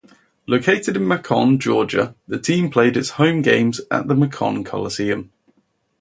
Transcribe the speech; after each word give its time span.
Located 0.47 0.97
in 0.97 1.07
Macon, 1.07 1.59
Georgia, 1.59 2.15
the 2.27 2.39
team 2.39 2.71
played 2.71 2.97
its 2.97 3.11
home 3.21 3.43
games 3.43 3.81
at 3.91 4.07
the 4.07 4.15
Macon 4.15 4.63
Coliseum. 4.63 5.31